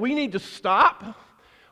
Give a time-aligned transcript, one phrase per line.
[0.00, 1.16] we need to stop.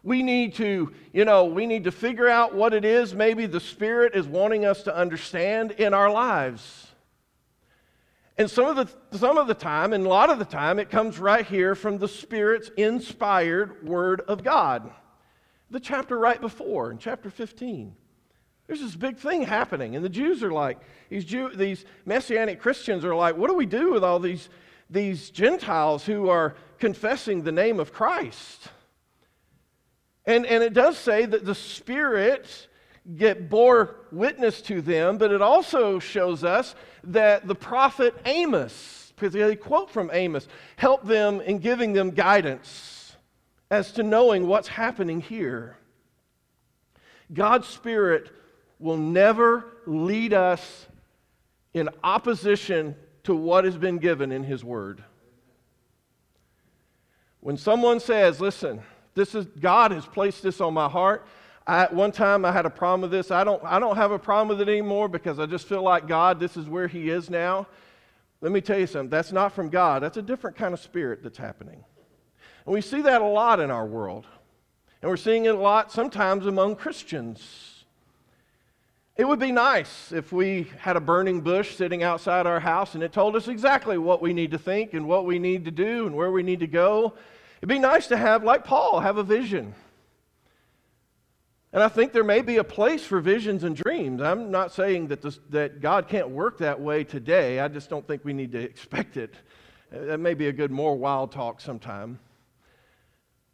[0.03, 3.61] We need to, you know, we need to figure out what it is maybe the
[3.61, 6.87] Spirit is wanting us to understand in our lives.
[8.39, 10.91] And some of the some of the time, and a lot of the time, it
[10.91, 14.91] comes right here from the Spirit's inspired word of God.
[15.71, 17.95] The chapter right before, in chapter 15.
[18.67, 23.05] There's this big thing happening, and the Jews are like, these, Jew, these Messianic Christians
[23.05, 24.49] are like, what do we do with all these,
[24.89, 28.69] these Gentiles who are confessing the name of Christ?
[30.25, 32.69] And, and it does say that the Spirit
[33.17, 39.33] get bore witness to them, but it also shows us that the prophet Amos, because
[39.33, 43.17] they quote from Amos, helped them in giving them guidance
[43.71, 45.77] as to knowing what's happening here.
[47.33, 48.31] God's Spirit
[48.79, 50.87] will never lead us
[51.75, 55.03] in opposition to what has been given in His Word.
[57.41, 58.81] When someone says, listen,
[59.15, 61.27] this is God has placed this on my heart.
[61.67, 63.33] I, one time I had a problem with this.
[63.33, 66.07] I don't, I don't have a problem with it anymore because I just feel like
[66.07, 67.67] God, this is where He is now.
[68.41, 69.11] Let me tell you something.
[69.11, 70.05] That's not from God.
[70.05, 71.85] That's a different kind of spirit that's happening.
[72.65, 74.27] And we see that a lot in our world.
[75.03, 77.76] And we're seeing it a lot sometimes among Christians.
[79.17, 83.03] It would be nice if we had a burning bush sitting outside our house and
[83.03, 86.07] it told us exactly what we need to think and what we need to do
[86.07, 87.15] and where we need to go.
[87.59, 89.75] It'd be nice to have, like Paul, have a vision.
[91.73, 94.21] And I think there may be a place for visions and dreams.
[94.21, 97.61] I'm not saying that, this, that God can't work that way today.
[97.61, 99.35] I just don't think we need to expect it.
[99.91, 102.19] That may be a good, more wild talk sometime.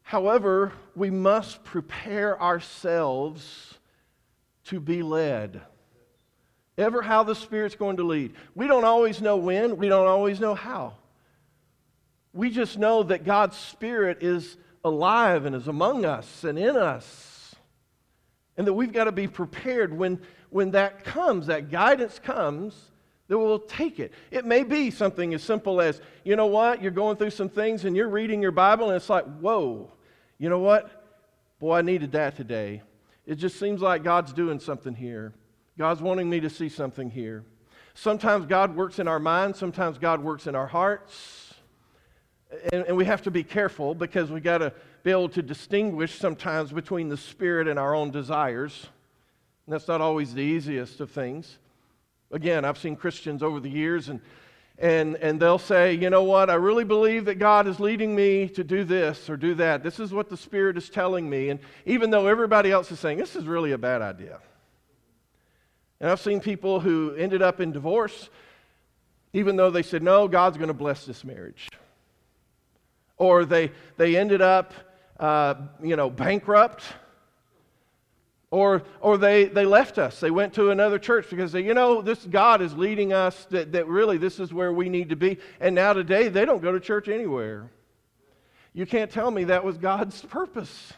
[0.03, 3.79] However, we must prepare ourselves
[4.65, 5.61] to be led.
[6.79, 8.35] Ever how the Spirit's going to lead.
[8.55, 10.95] We don't always know when, we don't always know how.
[12.33, 17.55] We just know that God's Spirit is alive and is among us and in us.
[18.57, 22.75] And that we've got to be prepared when, when that comes, that guidance comes,
[23.29, 24.13] that we'll take it.
[24.31, 27.85] It may be something as simple as, you know what, you're going through some things
[27.85, 29.91] and you're reading your Bible and it's like, whoa,
[30.39, 31.05] you know what?
[31.59, 32.83] Boy, I needed that today.
[33.27, 35.33] It just seems like God's doing something here.
[35.79, 37.45] God's wanting me to see something here.
[37.95, 41.55] Sometimes God works in our minds, sometimes God works in our hearts.
[42.73, 44.73] And, and we have to be careful because we got to
[45.03, 48.89] be able to distinguish sometimes between the Spirit and our own desires.
[49.67, 51.59] And that's not always the easiest of things.
[52.31, 54.21] Again, I've seen Christians over the years and
[54.83, 58.49] and, and they'll say, you know what, I really believe that God is leading me
[58.49, 59.85] to do this or do that.
[59.85, 61.51] This is what the Spirit is telling me.
[61.51, 64.41] And even though everybody else is saying, this is really a bad idea.
[66.01, 68.29] And I've seen people who ended up in divorce,
[69.33, 71.69] even though they said, no, God's going to bless this marriage.
[73.19, 74.75] Or they, they ended up,
[75.21, 76.83] uh, you know, bankrupt
[78.53, 80.21] or, or they, they left us.
[80.21, 83.73] They went to another church because they, you know, this God is leading us, that,
[83.73, 85.39] that really this is where we need to be.
[85.59, 87.71] And now today, they don't go to church anywhere.
[88.75, 90.93] You can't tell me that was God's purpose.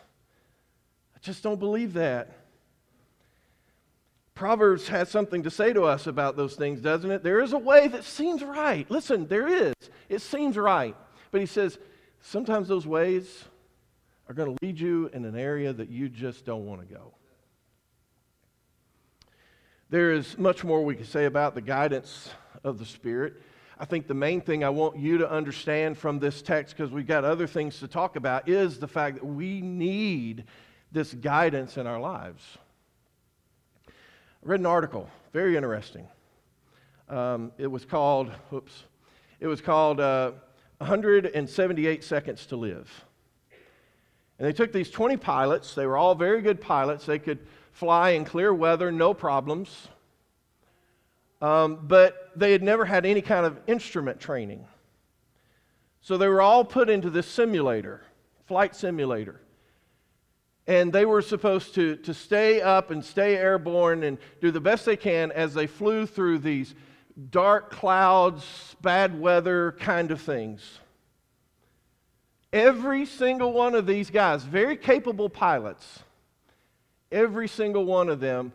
[1.14, 2.36] I just don't believe that.
[4.34, 7.22] Proverbs has something to say to us about those things, doesn't it?
[7.22, 8.90] There is a way that seems right.
[8.90, 9.74] Listen, there is.
[10.08, 10.96] It seems right.
[11.30, 11.78] But he says,
[12.20, 13.44] sometimes those ways
[14.28, 17.14] are going to lead you in an area that you just don't want to go.
[19.94, 22.28] There is much more we can say about the guidance
[22.64, 23.34] of the Spirit.
[23.78, 27.06] I think the main thing I want you to understand from this text, because we've
[27.06, 30.46] got other things to talk about, is the fact that we need
[30.90, 32.42] this guidance in our lives.
[33.86, 33.92] I
[34.42, 36.08] read an article, very interesting.
[37.08, 38.82] Um, it was called, whoops,
[39.38, 40.32] it was called uh,
[40.78, 43.04] 178 Seconds to Live.
[44.40, 47.06] And they took these 20 pilots, they were all very good pilots.
[47.06, 47.38] They could
[47.74, 49.88] fly in clear weather, no problems.
[51.42, 54.64] Um, but they had never had any kind of instrument training.
[56.00, 58.00] So they were all put into this simulator,
[58.46, 59.40] flight simulator.
[60.66, 64.86] And they were supposed to, to stay up and stay airborne and do the best
[64.86, 66.74] they can as they flew through these
[67.30, 70.78] dark clouds, bad weather kind of things.
[72.52, 76.03] Every single one of these guys, very capable pilots,
[77.14, 78.52] every single one of them,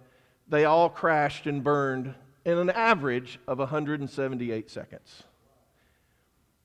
[0.48, 2.14] they all crashed and burned
[2.46, 5.24] in an average of 178 seconds.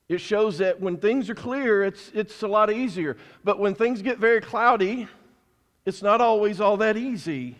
[0.08, 3.16] It shows that when things are clear, it's, it's a lot easier.
[3.42, 5.08] But when things get very cloudy,
[5.86, 7.56] it's not always all that easy.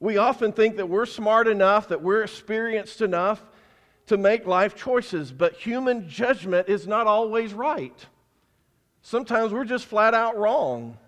[0.00, 3.42] We often think that we're smart enough, that we're experienced enough
[4.06, 8.06] to make life choices, but human judgment is not always right.
[9.02, 10.98] Sometimes we're just flat out wrong.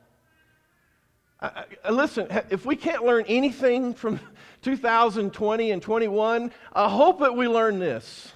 [1.40, 4.20] I, I, uh, listen, if we can't learn anything from
[4.62, 8.32] 2020 and 21, I hope that we learn this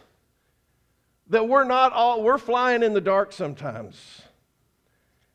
[1.30, 4.22] that we're not all, we're flying in the dark sometimes.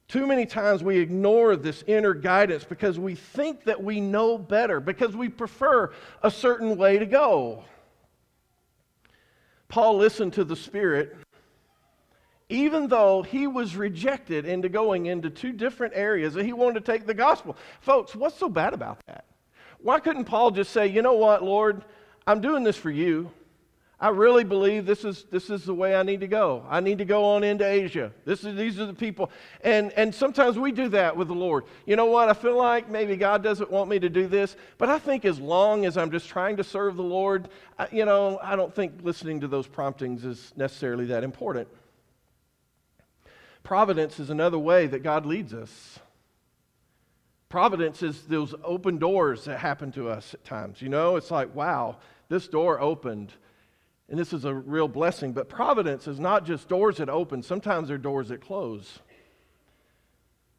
[0.07, 4.79] Too many times we ignore this inner guidance because we think that we know better,
[4.79, 5.91] because we prefer
[6.21, 7.63] a certain way to go.
[9.68, 11.15] Paul listened to the Spirit
[12.50, 16.92] even though he was rejected into going into two different areas that he wanted to
[16.92, 17.57] take the gospel.
[17.81, 19.25] Folks, what's so bad about that?
[19.80, 21.86] Why couldn't Paul just say, you know what, Lord,
[22.27, 23.31] I'm doing this for you.
[24.00, 26.65] I really believe this is, this is the way I need to go.
[26.69, 28.12] I need to go on into Asia.
[28.25, 29.31] This is, these are the people.
[29.62, 31.63] And, and sometimes we do that with the Lord.
[31.86, 32.27] You know what?
[32.27, 35.39] I feel like maybe God doesn't want me to do this, but I think as
[35.39, 37.47] long as I'm just trying to serve the Lord,
[37.80, 41.69] I, you know, I don't think listening to those promptings is necessarily that important.
[43.65, 46.00] Providence is another way that God leads us.
[47.50, 50.81] Providence is those open doors that happen to us at times.
[50.81, 51.97] You know, it's like, wow,
[52.29, 53.33] this door opened
[54.07, 55.33] and this is a real blessing.
[55.33, 59.00] But providence is not just doors that open, sometimes they're doors that close.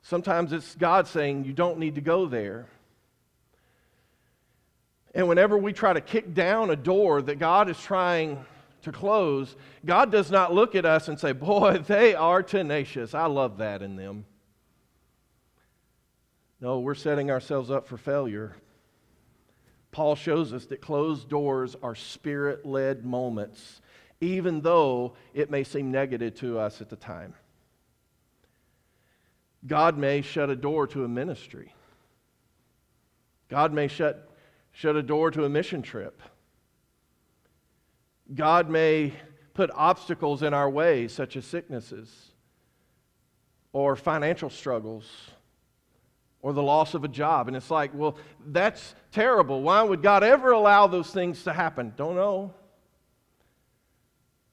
[0.03, 2.67] Sometimes it's God saying, you don't need to go there.
[5.15, 8.45] And whenever we try to kick down a door that God is trying
[8.87, 13.15] to close, God does not look at us and say, Boy, they are tenacious.
[13.15, 14.25] I love that in them.
[16.61, 18.57] No, we're setting ourselves up for failure.
[19.91, 23.81] Paul shows us that closed doors are spirit led moments,
[24.21, 27.35] even though it may seem negative to us at the time.
[29.67, 31.75] God may shut a door to a ministry.
[33.49, 34.31] God may shut,
[34.71, 36.23] shut a door to a mission trip.
[38.35, 39.13] God may
[39.55, 42.33] put obstacles in our way, such as sicknesses
[43.73, 45.05] or financial struggles
[46.43, 47.49] or the loss of a job.
[47.49, 49.63] And it's like, well, that's terrible.
[49.63, 51.93] Why would God ever allow those things to happen?
[51.97, 52.55] Don't know.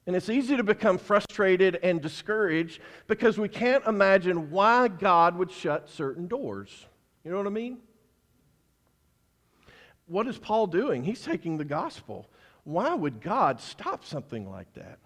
[0.06, 5.50] And it's easy to become frustrated and discouraged because we can't imagine why God would
[5.50, 6.86] shut certain doors.
[7.24, 7.78] You know what I mean?
[10.06, 11.04] What is Paul doing?
[11.04, 12.28] He's taking the gospel.
[12.64, 14.98] Why would God stop something like that?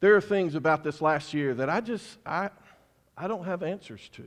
[0.00, 2.50] There are things about this last year that I just I
[3.16, 4.24] I don't have answers to.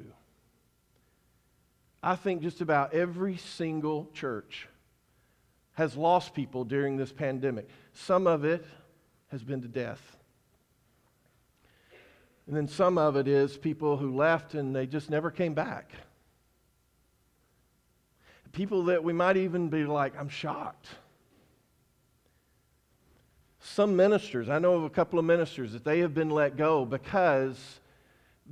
[2.02, 4.68] I think just about every single church
[5.74, 7.68] has lost people during this pandemic.
[7.94, 8.66] Some of it
[9.32, 10.18] has been to death.
[12.48, 15.92] And then some of it is people who left and they just never came back.
[18.52, 20.88] People that we might even be like, I'm shocked.
[23.60, 26.86] Some ministers, I know of a couple of ministers that they have been let go
[26.86, 27.80] because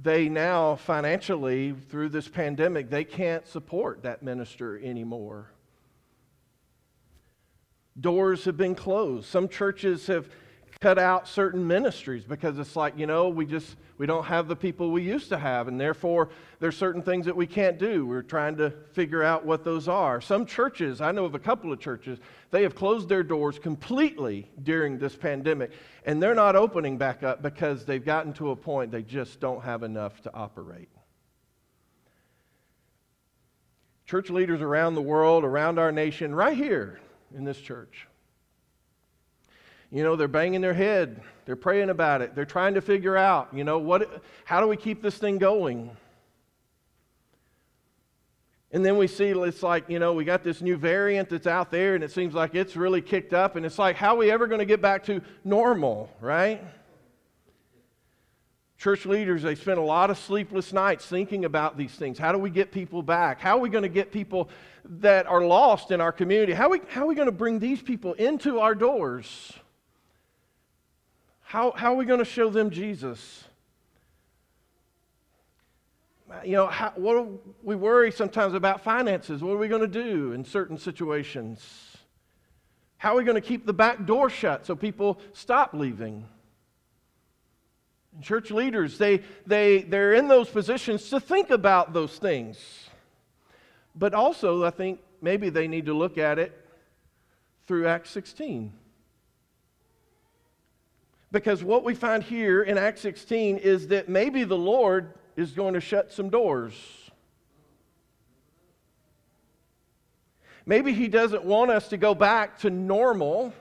[0.01, 5.51] they now financially through this pandemic they can't support that minister anymore
[8.00, 10.29] doors have been closed some churches have
[10.79, 14.56] cut out certain ministries because it's like you know we just we don't have the
[14.56, 16.29] people we used to have and therefore
[16.59, 18.06] there's certain things that we can't do.
[18.06, 20.21] We're trying to figure out what those are.
[20.21, 22.19] Some churches i know of a couple of churches
[22.51, 25.71] they have closed their doors completely during this pandemic
[26.06, 29.63] and they're not opening back up because they've gotten to a point they just don't
[29.63, 30.89] have enough to operate.
[34.05, 37.00] Church leaders around the world around our nation right here
[37.36, 38.07] in this church
[39.91, 41.22] you know, they're banging their head.
[41.46, 42.36] They're praying about it.
[42.36, 45.89] They're trying to figure out, you know, what, how do we keep this thing going?
[48.72, 51.72] And then we see it's like, you know, we got this new variant that's out
[51.72, 53.56] there and it seems like it's really kicked up.
[53.56, 56.62] And it's like, how are we ever going to get back to normal, right?
[58.77, 62.20] Church leaders, they spend a lot of sleepless nights thinking about these things.
[62.20, 63.39] How do we get people back?
[63.39, 64.50] How are we going to get people
[64.84, 66.53] that are lost in our community?
[66.53, 69.53] How are we, how are we going to bring these people into our doors?
[71.48, 73.46] How, how are we going to show them Jesus?
[76.44, 77.25] You know, how, what
[77.63, 79.42] we worry sometimes about finances.
[79.42, 81.96] What are we going to do in certain situations?
[82.98, 86.25] How are we going to keep the back door shut so people stop leaving?
[88.13, 92.89] And church leaders, they, they, they're in those positions to think about those things.
[93.96, 96.62] But also, I think maybe they need to look at it
[97.68, 98.74] through Acts 16.
[101.38, 105.75] Because what we find here in Acts 16 is that maybe the Lord is going
[105.75, 106.74] to shut some doors.
[110.65, 113.53] Maybe He doesn't want us to go back to normal.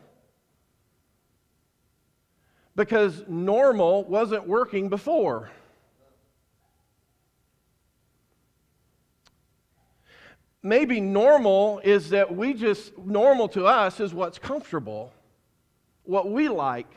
[2.76, 5.50] because normal wasn't working before.
[10.62, 15.12] Maybe normal is that we just, normal to us is what's comfortable,
[16.04, 16.88] what we like.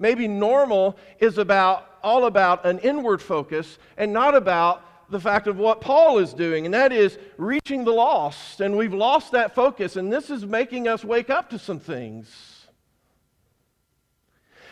[0.00, 5.58] Maybe normal is about all about an inward focus and not about the fact of
[5.58, 8.60] what Paul is doing, and that is reaching the lost.
[8.60, 12.66] And we've lost that focus, and this is making us wake up to some things.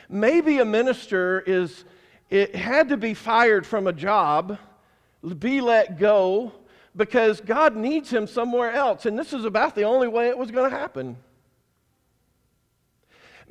[0.08, 1.84] Maybe a minister is
[2.30, 4.58] it had to be fired from a job,
[5.38, 6.52] be let go
[6.96, 10.50] because God needs him somewhere else, and this is about the only way it was
[10.50, 11.16] going to happen.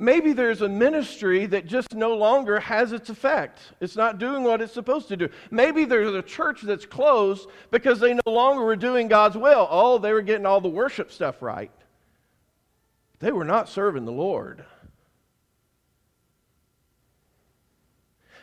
[0.00, 3.58] Maybe there's a ministry that just no longer has its effect.
[3.80, 5.28] It's not doing what it's supposed to do.
[5.50, 9.66] Maybe there's a church that's closed because they no longer were doing God's will.
[9.70, 11.72] Oh, they were getting all the worship stuff right.
[13.18, 14.64] They were not serving the Lord.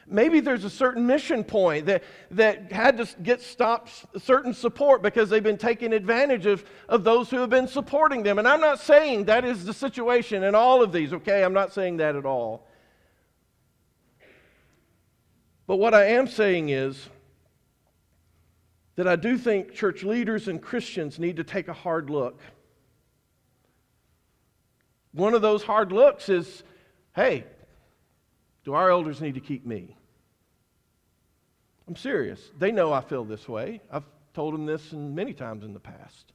[0.08, 5.30] Maybe there's a certain mission point that, that had to get stopped certain support because
[5.30, 8.38] they've been taking advantage of, of those who have been supporting them.
[8.38, 11.44] And I'm not saying that is the situation in all of these, okay?
[11.44, 12.68] I'm not saying that at all.
[15.66, 17.10] But what I am saying is
[18.96, 22.40] that I do think church leaders and Christians need to take a hard look.
[25.14, 26.64] One of those hard looks is
[27.16, 27.46] hey,
[28.66, 29.96] do our elders need to keep me?
[31.88, 32.42] I'm serious.
[32.58, 33.80] They know I feel this way.
[33.92, 36.34] I've told them this many times in the past.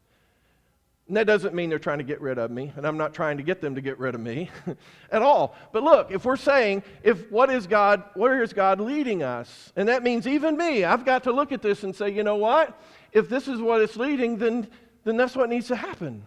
[1.09, 3.39] And that doesn't mean they're trying to get rid of me, and I'm not trying
[3.39, 4.49] to get them to get rid of me
[5.11, 5.57] at all.
[5.73, 9.73] But look, if we're saying, if what is God, where is God leading us?
[9.75, 12.37] And that means even me, I've got to look at this and say, you know
[12.37, 12.81] what?
[13.11, 14.69] If this is what it's leading, then,
[15.03, 16.23] then that's what needs to happen.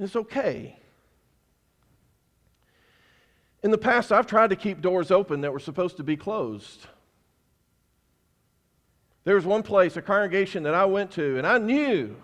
[0.00, 0.76] It's okay.
[3.64, 6.86] In the past, I've tried to keep doors open that were supposed to be closed.
[9.24, 12.14] There was one place, a congregation that I went to, and I knew,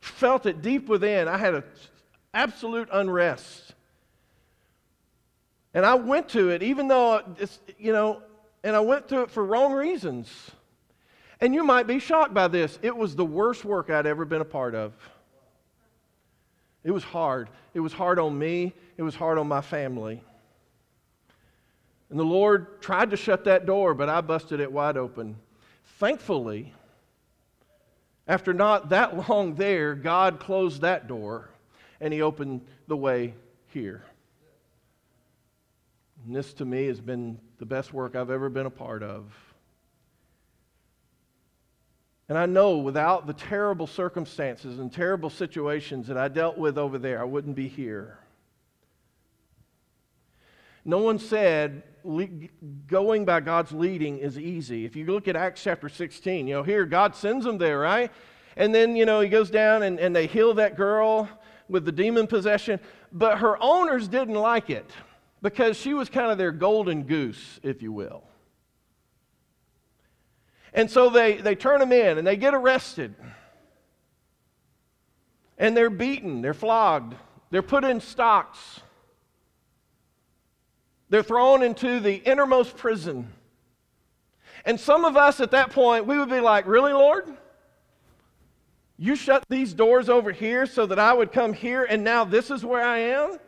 [0.00, 1.28] felt it deep within.
[1.28, 1.64] I had an
[2.32, 3.74] absolute unrest.
[5.74, 8.22] And I went to it, even though it's, you know,
[8.64, 10.30] and I went to it for wrong reasons.
[11.42, 12.78] And you might be shocked by this.
[12.80, 14.94] It was the worst work I'd ever been a part of.
[16.82, 17.50] It was hard.
[17.74, 20.22] It was hard on me, it was hard on my family.
[22.10, 25.36] And the Lord tried to shut that door, but I busted it wide open.
[25.98, 26.72] Thankfully,
[28.26, 31.50] after not that long there, God closed that door
[32.00, 33.34] and He opened the way
[33.68, 34.04] here.
[36.26, 39.24] And this to me has been the best work I've ever been a part of.
[42.28, 46.98] And I know without the terrible circumstances and terrible situations that I dealt with over
[46.98, 48.18] there, I wouldn't be here.
[50.88, 51.82] No one said
[52.86, 54.86] going by God's leading is easy.
[54.86, 58.10] If you look at Acts chapter 16, you know, here God sends them there, right?
[58.56, 61.28] And then, you know, he goes down and, and they heal that girl
[61.68, 62.80] with the demon possession.
[63.12, 64.90] But her owners didn't like it
[65.42, 68.24] because she was kind of their golden goose, if you will.
[70.72, 73.14] And so they, they turn them in and they get arrested.
[75.58, 77.14] And they're beaten, they're flogged,
[77.50, 78.80] they're put in stocks.
[81.10, 83.32] They're thrown into the innermost prison.
[84.64, 87.26] And some of us at that point, we would be like, Really, Lord?
[89.00, 92.50] You shut these doors over here so that I would come here, and now this
[92.50, 93.38] is where I am?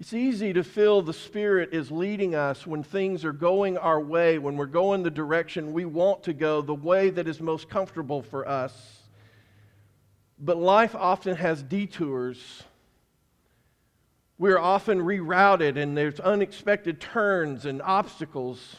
[0.00, 4.38] It's easy to feel the Spirit is leading us when things are going our way,
[4.38, 8.22] when we're going the direction we want to go, the way that is most comfortable
[8.22, 9.02] for us.
[10.38, 12.64] But life often has detours
[14.38, 18.76] we're often rerouted and there's unexpected turns and obstacles.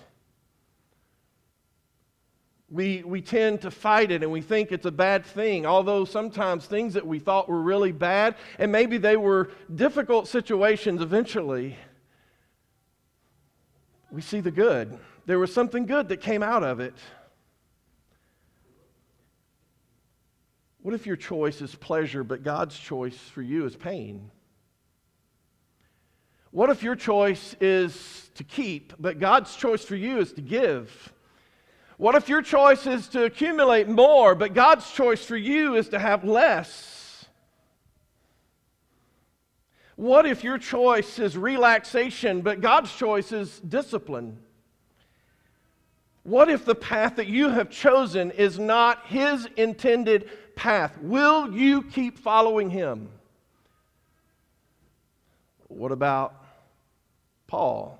[2.70, 6.66] We, we tend to fight it and we think it's a bad thing, although sometimes
[6.66, 11.78] things that we thought were really bad, and maybe they were difficult situations eventually,
[14.12, 14.98] we see the good.
[15.26, 16.96] There was something good that came out of it.
[20.82, 24.30] What if your choice is pleasure, but God's choice for you is pain?
[26.56, 31.12] What if your choice is to keep, but God's choice for you is to give?
[31.98, 36.00] What if your choice is to accumulate more, but God's choice for you is to
[36.00, 37.26] have less?
[39.98, 44.38] What if your choice is relaxation, but God's choice is discipline?
[46.24, 50.98] What if the path that you have chosen is not His intended path?
[51.02, 53.10] Will you keep following Him?
[55.68, 56.44] What about
[57.48, 58.00] Paul,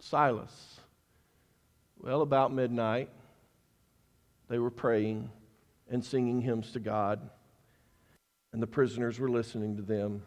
[0.00, 0.80] Silas?
[1.98, 3.08] Well, about midnight,
[4.48, 5.30] they were praying
[5.90, 7.30] and singing hymns to God,
[8.52, 10.22] and the prisoners were listening to them.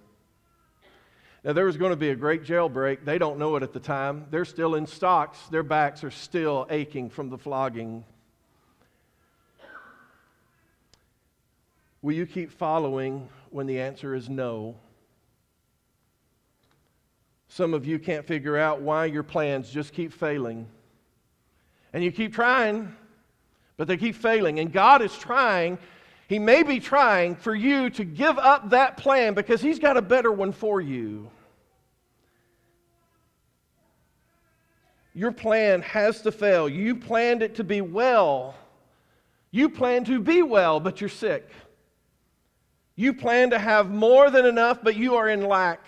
[1.43, 3.05] Now, there was going to be a great jailbreak.
[3.05, 4.25] They don't know it at the time.
[4.29, 8.03] They're still in stocks, their backs are still aching from the flogging.
[12.01, 14.75] Will you keep following when the answer is no?
[17.49, 20.67] Some of you can't figure out why your plans just keep failing.
[21.91, 22.95] And you keep trying,
[23.75, 24.59] but they keep failing.
[24.59, 25.79] And God is trying,
[26.27, 30.01] He may be trying for you to give up that plan because He's got a
[30.01, 31.29] better one for you.
[35.15, 36.69] Your plan has to fail.
[36.69, 38.55] You planned it to be well.
[39.49, 41.49] You plan to be well, but you're sick.
[42.95, 45.81] You plan to have more than enough, but you are in lack.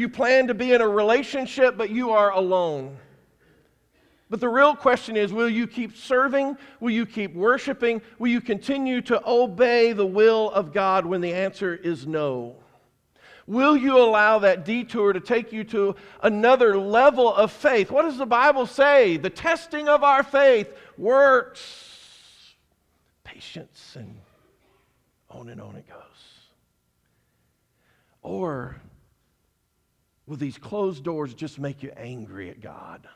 [0.00, 2.96] You plan to be in a relationship, but you are alone.
[4.30, 6.56] But the real question is will you keep serving?
[6.80, 8.00] Will you keep worshiping?
[8.18, 12.56] Will you continue to obey the will of God when the answer is no?
[13.46, 17.90] Will you allow that detour to take you to another level of faith?
[17.90, 19.18] What does the Bible say?
[19.18, 22.54] The testing of our faith works
[23.22, 24.16] patience and
[25.28, 25.96] on and on it goes.
[28.22, 28.80] Or
[30.30, 33.08] will these closed doors just make you angry at God?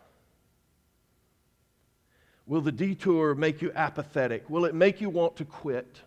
[2.45, 4.51] Will the detour make you apathetic?
[4.51, 6.01] Will it make you want to quit?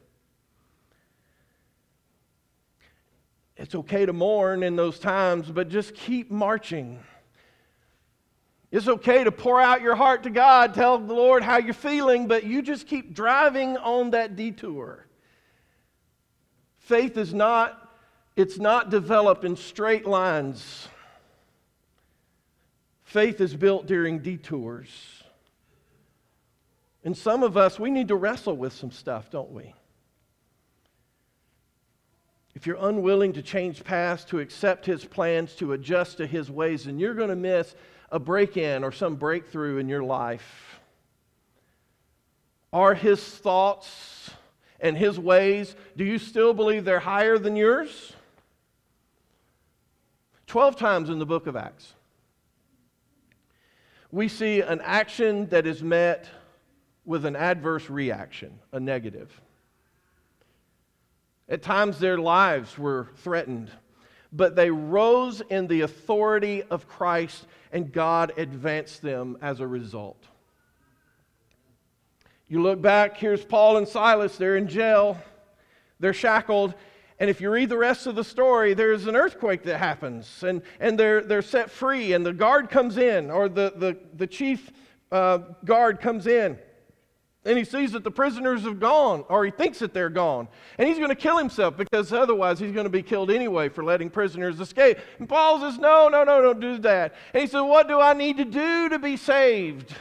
[3.56, 7.00] It's okay to mourn in those times, but just keep marching.
[8.70, 12.28] It's okay to pour out your heart to God, tell the Lord how you're feeling,
[12.28, 15.08] but you just keep driving on that detour.
[16.80, 17.82] Faith is not
[18.36, 20.90] it's not developed in straight lines.
[23.18, 25.24] Faith is built during detours.
[27.04, 29.74] And some of us, we need to wrestle with some stuff, don't we?
[32.54, 36.84] If you're unwilling to change paths, to accept His plans, to adjust to His ways,
[36.84, 37.74] then you're going to miss
[38.12, 40.80] a break in or some breakthrough in your life.
[42.72, 44.30] Are His thoughts
[44.80, 48.14] and His ways, do you still believe they're higher than yours?
[50.46, 51.96] 12 times in the book of Acts,
[54.12, 56.30] we see an action that is met
[57.06, 59.42] with an adverse reaction, a negative.
[61.50, 63.72] At times, their lives were threatened,
[64.34, 70.22] but they rose in the authority of Christ, and God advanced them as a result.
[72.50, 75.18] You look back, here's Paul and Silas, they're in jail,
[76.00, 76.74] they're shackled,
[77.20, 80.62] and if you read the rest of the story, there's an earthquake that happens, and,
[80.80, 84.72] and they're, they're set free, and the guard comes in, or the, the, the chief
[85.12, 86.58] uh, guard comes in
[87.48, 90.50] and he sees that the prisoners have gone, or he thinks that they're gone.
[90.78, 93.86] And he's going to kill himself because otherwise he's going to be killed anyway for
[93.86, 94.98] letting prisoners escape.
[95.18, 97.16] And Paul says, No, no, no, don't do that.
[97.34, 99.96] And he said, What do I need to do to be saved?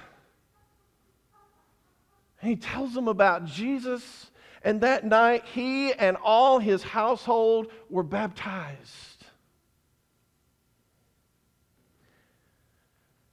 [2.40, 4.30] And he tells them about Jesus.
[4.66, 9.24] And that night, he and all his household were baptized.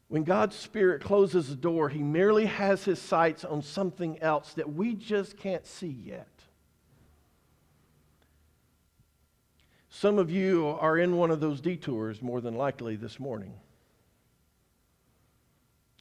[0.09, 4.71] When God's Spirit closes the door, He merely has His sights on something else that
[4.71, 6.27] we just can't see yet.
[9.89, 13.53] Some of you are in one of those detours more than likely this morning.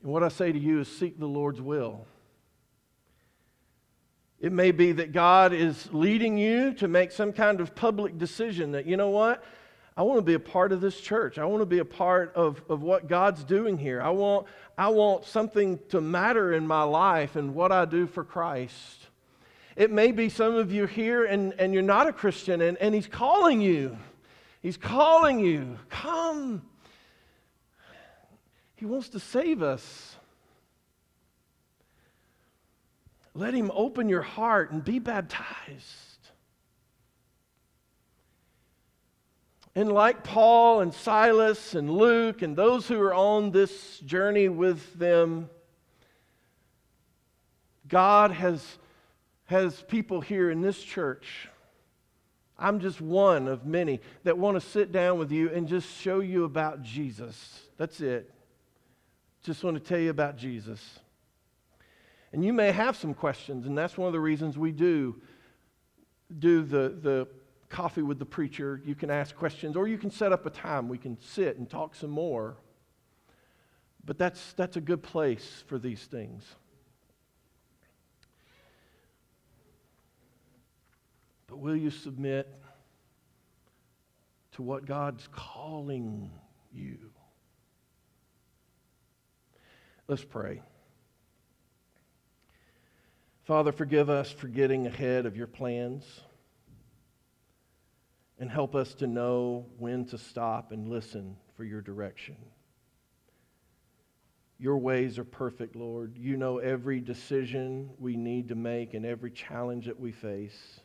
[0.03, 2.07] And what I say to you is seek the Lord's will.
[4.43, 8.73] It may be that God is leading you to make some kind of public decision
[8.73, 9.45] that, you know what?
[9.97, 11.39] I want to be a part of this church.
[11.39, 14.03] I want to be a part of, of what God's doing here.
[14.03, 18.25] I want, I want something to matter in my life and what I do for
[18.25, 19.07] Christ.
[19.77, 22.97] It may be some of you here and, and you're not a Christian and, and
[22.97, 23.97] He's calling you.
[24.61, 25.79] He's calling you.
[25.89, 26.63] Come.
[28.75, 30.17] He wants to save us.
[33.35, 36.13] Let Him open your heart and be baptized.
[39.75, 44.99] And like Paul and Silas and Luke and those who are on this journey with
[44.99, 45.49] them,
[47.89, 48.63] God has,
[49.47, 51.49] has people here in this church.
[52.59, 56.21] I'm just one of many that want to sit down with you and just show
[56.21, 57.63] you about Jesus.
[57.79, 58.31] That's it.
[59.43, 61.01] Just want to tell you about Jesus.
[62.33, 65.21] And you may have some questions, and that's one of the reasons we do
[66.39, 67.29] do the, the
[67.69, 68.81] coffee with the preacher.
[68.85, 70.89] You can ask questions, or you can set up a time.
[70.89, 72.57] We can sit and talk some more.
[74.05, 76.45] But that's, that's a good place for these things.
[81.47, 82.49] But will you submit
[84.53, 86.31] to what God's calling
[86.73, 86.99] you?
[90.09, 90.63] Let's pray.
[93.45, 96.05] Father, forgive us for getting ahead of your plans
[98.39, 102.37] and help us to know when to stop and listen for your direction.
[104.59, 106.17] Your ways are perfect, Lord.
[106.17, 110.81] You know every decision we need to make and every challenge that we face.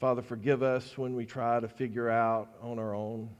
[0.00, 3.30] Father, forgive us when we try to figure out on our own.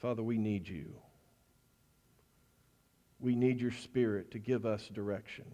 [0.00, 0.92] Father, we need you.
[3.22, 5.44] We need your spirit to give us direction.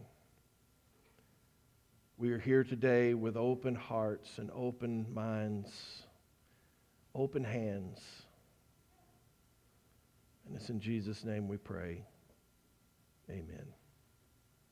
[2.17, 5.71] We are here today with open hearts and open minds,
[7.15, 8.01] open hands.
[10.47, 12.07] And it's in Jesus' name we pray.
[13.31, 13.78] Amen.